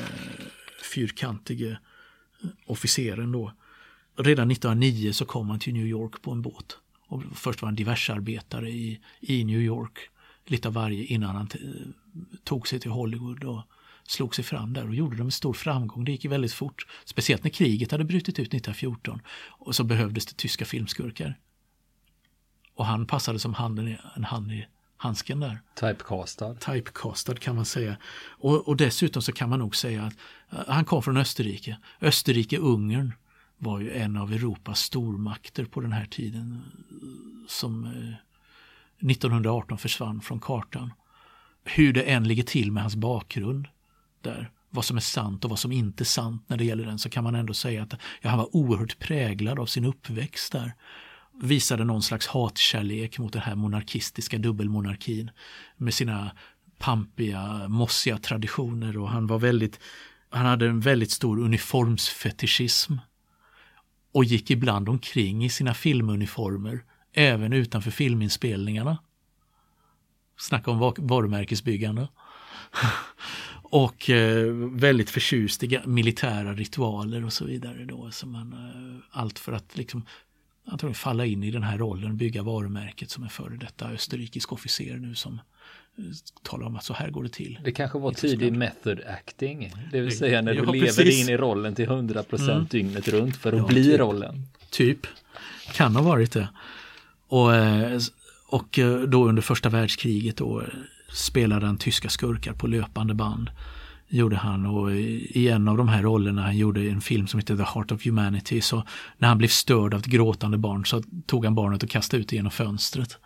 [0.94, 1.70] fyrkantige
[2.42, 3.52] eh, officeren då
[4.16, 6.78] redan 1909 så kom han till New York på en båt.
[7.08, 9.98] Och först var han diversarbetare i, i New York,
[10.46, 11.48] lite av varje, innan han
[12.44, 13.62] tog sig till Hollywood och
[14.02, 16.04] slog sig fram där och gjorde det med stor framgång.
[16.04, 20.36] Det gick väldigt fort, speciellt när kriget hade brutit ut 1914 och så behövdes det
[20.36, 21.38] tyska filmskurkar.
[22.74, 25.60] Och han passade som handen, en hand i handsken där.
[25.74, 26.54] Typecastad.
[26.54, 27.96] Typecastad kan man säga.
[28.16, 30.14] Och, och dessutom så kan man nog säga att
[30.52, 31.78] uh, han kom från Österrike.
[32.00, 33.12] Österrike-Ungern
[33.58, 40.20] var ju en av Europas stormakter på den här tiden eh, som eh, 1918 försvann
[40.20, 40.92] från kartan.
[41.64, 43.68] Hur det än ligger till med hans bakgrund
[44.20, 46.98] där, vad som är sant och vad som inte är sant när det gäller den,
[46.98, 50.74] så kan man ändå säga att ja, han var oerhört präglad av sin uppväxt där.
[51.42, 55.30] Visade någon slags hatkärlek mot den här monarkistiska dubbelmonarkin
[55.76, 56.30] med sina
[56.78, 59.80] pampiga, mossiga traditioner och han var väldigt
[60.30, 62.94] han hade en väldigt stor uniformsfetischism
[64.16, 68.98] och gick ibland omkring i sina filmuniformer även utanför filminspelningarna.
[70.38, 72.08] Snacka om varumärkesbyggande.
[73.62, 77.84] och eh, väldigt förtjust i militära ritualer och så vidare.
[77.84, 80.06] Då, så man, eh, allt för att liksom,
[80.66, 84.96] antagligen falla in i den här rollen, bygga varumärket som en före detta österrikisk officer
[84.96, 85.40] nu som
[86.42, 87.58] tala om att så här går det till.
[87.64, 91.22] Det kanske var tidig method acting, det vill säga när du ja, lever precis.
[91.22, 92.66] in i rollen till 100% mm.
[92.70, 94.00] dygnet runt för att ja, bli typ.
[94.00, 94.42] rollen.
[94.70, 95.06] Typ,
[95.72, 96.48] kan ha varit det.
[97.28, 98.00] Och, eh,
[98.48, 100.62] och eh, då under första världskriget då
[101.12, 103.50] spelade han tyska skurkar på löpande band
[104.08, 107.56] gjorde han och i en av de här rollerna han gjorde en film som heter
[107.56, 108.82] The Heart of Humanity så
[109.18, 112.28] när han blev störd av ett gråtande barn så tog han barnet och kastade ut
[112.28, 113.18] det genom fönstret.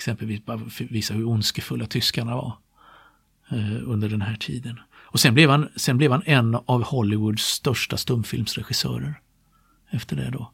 [0.00, 2.56] Exempelvis bara visa hur ondskefulla tyskarna var
[3.50, 4.80] eh, under den här tiden.
[4.90, 9.20] Och sen blev, han, sen blev han en av Hollywoods största stumfilmsregissörer
[9.90, 10.52] efter det då.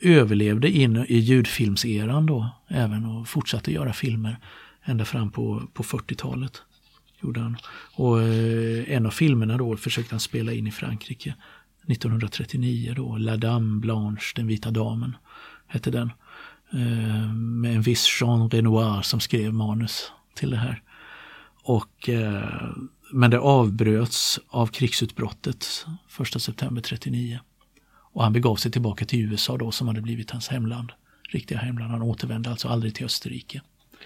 [0.00, 4.38] Överlevde in i ljudfilmseran då även och fortsatte göra filmer
[4.84, 6.62] ända fram på, på 40-talet.
[7.22, 7.56] Gjorde han.
[7.94, 11.34] Och eh, en av filmerna då försökte han spela in i Frankrike
[11.88, 15.16] 1939 då, La Dame Blanche, Den vita damen,
[15.66, 16.10] hette den.
[16.74, 20.82] Eh, med en viss Jean Renoir som skrev manus till det här.
[21.62, 22.70] Och, eh,
[23.12, 25.86] men det avbröts av krigsutbrottet
[26.20, 27.40] 1 september 39.
[28.12, 30.92] Och han begav sig tillbaka till USA då som hade blivit hans hemland.
[31.28, 31.90] Riktiga hemland.
[31.90, 33.60] Han återvände alltså aldrig till Österrike.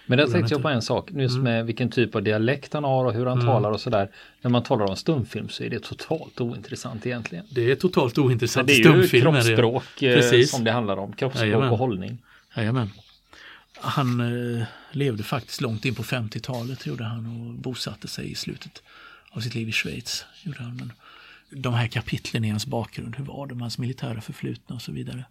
[0.06, 1.44] Men där tänkte jag på en sak, just mm.
[1.44, 3.46] med vilken typ av dialekt han har och hur han mm.
[3.46, 4.10] talar och sådär.
[4.42, 7.44] När man talar om stumfilm så är det totalt ointressant egentligen.
[7.50, 8.68] Det är totalt ointressant.
[8.68, 10.40] det är ju kroppsspråk är det.
[10.40, 11.70] Eh, som det handlar om, kroppsspråk Jajamän.
[11.70, 12.18] och hållning.
[12.56, 12.90] Jajamän.
[13.80, 18.82] Han eh, levde faktiskt långt in på 50-talet gjorde han och bosatte sig i slutet
[19.30, 20.24] av sitt liv i Schweiz.
[20.42, 20.76] Gjorde han.
[20.76, 20.92] Men
[21.50, 24.92] de här kapitlen i hans bakgrund, hur var det med hans militära förflutna och så
[24.92, 25.24] vidare.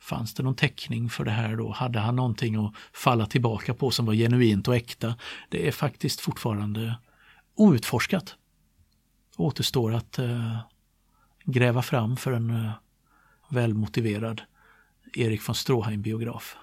[0.00, 1.72] Fanns det någon täckning för det här då?
[1.72, 5.14] Hade han någonting att falla tillbaka på som var genuint och äkta?
[5.48, 6.94] Det är faktiskt fortfarande
[7.54, 8.34] outforskat.
[9.36, 10.58] Återstår att eh,
[11.44, 12.70] gräva fram för en eh,
[13.48, 14.42] välmotiverad
[15.14, 16.56] Erik von Stroheim-biograf.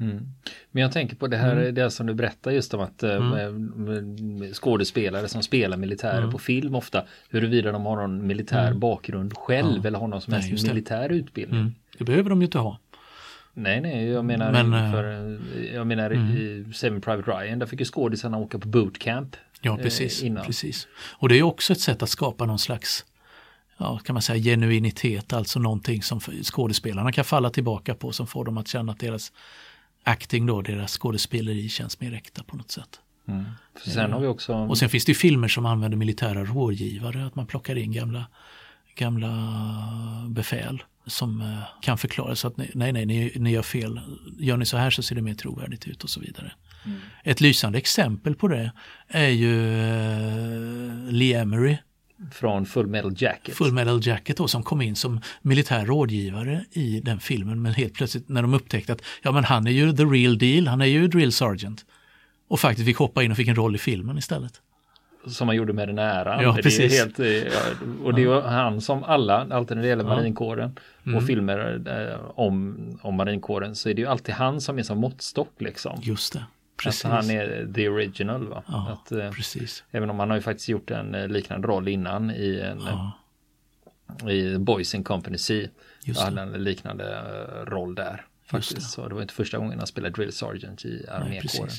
[0.00, 0.28] Mm.
[0.70, 1.74] Men jag tänker på det här, mm.
[1.74, 4.54] det som du berättar just om att eh, mm.
[4.54, 6.30] skådespelare som spelar militärer mm.
[6.30, 8.80] på film ofta, huruvida de har någon militär mm.
[8.80, 11.60] bakgrund själv eller har någon som helst militär utbildning.
[11.60, 11.74] Mm.
[11.98, 12.78] Det behöver de ju inte ha.
[13.54, 15.38] Nej, nej, jag menar, Men, eh, för,
[15.74, 16.36] jag menar mm.
[16.36, 19.36] i Seven Private Ryan, där fick ju skådisarna åka på bootcamp.
[19.60, 20.88] Ja, precis, eh, precis.
[21.18, 23.04] Och det är också ett sätt att skapa någon slags
[23.78, 28.44] ja, kan man säga genuinitet, alltså någonting som skådespelarna kan falla tillbaka på som får
[28.44, 29.32] dem att känna att deras
[30.04, 33.00] acting då, deras skådespeleri känns mer äkta på något sätt.
[33.28, 33.44] Mm.
[33.84, 34.54] Sen har vi också...
[34.54, 38.26] Och sen finns det ju filmer som använder militära rådgivare, att man plockar in gamla,
[38.94, 39.28] gamla
[40.28, 44.00] befäl som eh, kan förklara så att nej, nej, ni, ni gör fel.
[44.38, 46.52] Gör ni så här så ser det mer trovärdigt ut och så vidare.
[46.84, 46.98] Mm.
[47.24, 48.72] Ett lysande exempel på det
[49.08, 51.76] är ju uh, Lee Emery.
[52.32, 53.54] Från Full Metal Jacket.
[53.54, 57.62] Full Metal Jacket då, som kom in som militär rådgivare i den filmen.
[57.62, 60.66] Men helt plötsligt när de upptäckte att ja, men han är ju the real deal,
[60.66, 61.84] han är ju drill sergeant.
[62.48, 64.60] Och faktiskt fick hoppa in och fick en roll i filmen istället
[65.26, 66.42] som han gjorde med den äran.
[66.42, 66.92] Ja, precis.
[66.92, 70.10] Det helt, eh, och det är ju han som alla, alltid när det gäller ja.
[70.10, 70.76] marinkåren
[71.06, 71.18] mm.
[71.18, 74.98] och filmer eh, om, om marinkåren så är det ju alltid han som är som
[74.98, 76.00] måttstock liksom.
[76.02, 76.44] Just det.
[76.82, 77.04] Precis.
[77.04, 78.48] Att han är the original.
[78.48, 78.62] Va?
[78.68, 79.84] Ja, att, eh, precis.
[79.90, 84.30] Även om han har ju faktiskt gjort en liknande roll innan i en ja.
[84.30, 85.68] i Boys in Company C.
[86.04, 87.22] Just hade en liknande
[87.64, 88.24] roll där.
[88.46, 88.74] Faktiskt.
[88.74, 88.80] Det.
[88.80, 91.70] Så det var inte första gången han spelade drill sergeant i armékåren.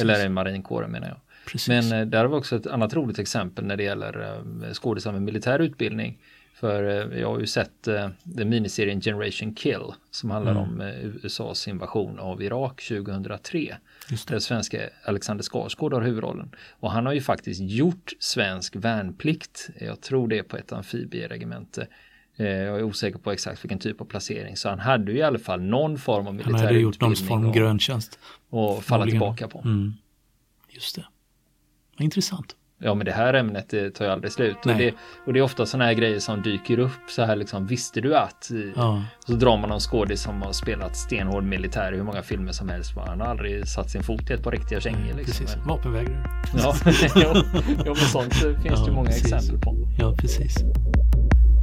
[0.00, 1.16] Eller i marinkåren menar jag.
[1.46, 1.68] Precis.
[1.68, 5.12] Men eh, där har vi också ett annat roligt exempel när det gäller eh, skådisar
[5.12, 6.18] med militär utbildning.
[6.62, 7.82] För eh, jag har ju sett
[8.22, 10.62] den miniserien Generation Kill som handlar mm.
[10.62, 13.76] om USAs invasion av Irak 2003.
[14.26, 16.50] Där svenska Alexander Skarsgård har huvudrollen.
[16.70, 19.70] Och han har ju faktiskt gjort svensk värnplikt.
[19.80, 21.86] Jag tror det är på ett amfibieregemente.
[22.36, 24.56] Jag är osäker på exakt vilken typ av placering.
[24.56, 26.60] Så han hade ju i alla fall någon form av militär utbildning.
[26.60, 28.18] Han hade gjort någon form av gröntjänst.
[28.50, 29.58] Och falla tillbaka på.
[29.58, 29.92] Mm.
[30.68, 31.04] Just det.
[31.98, 32.56] Intressant.
[32.84, 34.56] Ja men det här ämnet det tar ju aldrig slut.
[34.66, 34.94] Och det,
[35.26, 38.16] och det, är ofta sådana här grejer som dyker upp så här liksom, visste du
[38.16, 38.50] att?
[38.76, 39.02] Ja.
[39.26, 42.68] Så drar man någon skådis som har spelat stenhård militär i hur många filmer som
[42.68, 42.92] helst.
[42.96, 45.14] Han har aldrig satt sin fot i ett par riktiga kängor.
[45.16, 45.46] Liksom.
[45.46, 46.24] Precis, vapenvägrare.
[46.56, 46.74] Ja,
[47.84, 49.32] ja, men sånt finns ja, det många precis.
[49.32, 49.76] exempel på.
[49.98, 50.56] Ja, precis.